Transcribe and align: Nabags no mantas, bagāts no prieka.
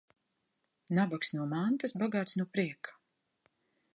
Nabags 0.99 1.31
no 1.35 1.45
mantas, 1.51 1.95
bagāts 2.05 2.35
no 2.41 2.49
prieka. 2.57 2.97